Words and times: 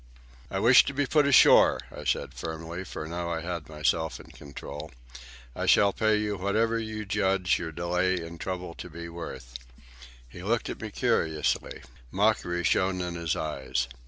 "I 0.49 0.57
wish 0.57 0.83
to 0.85 0.95
be 0.95 1.05
put 1.05 1.27
ashore," 1.27 1.79
I 1.95 2.05
said 2.05 2.33
firmly, 2.33 2.83
for 2.83 3.05
I 3.05 3.09
now 3.09 3.39
had 3.39 3.69
myself 3.69 4.19
in 4.19 4.31
control. 4.31 4.89
"I 5.55 5.67
shall 5.67 5.93
pay 5.93 6.17
you 6.17 6.37
whatever 6.37 6.79
you 6.79 7.05
judge 7.05 7.59
your 7.59 7.71
delay 7.71 8.17
and 8.25 8.41
trouble 8.41 8.73
to 8.73 8.89
be 8.89 9.09
worth." 9.09 9.59
He 10.27 10.41
looked 10.41 10.71
at 10.71 10.81
me 10.81 10.89
curiously. 10.89 11.83
Mockery 12.09 12.63
shone 12.63 12.99
in 12.99 13.13
his 13.13 13.35
eyes. 13.35 13.87